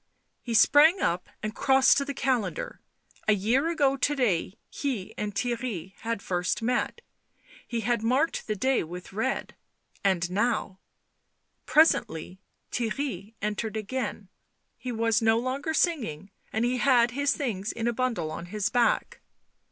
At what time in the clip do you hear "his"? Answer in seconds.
17.11-17.35, 18.47-18.69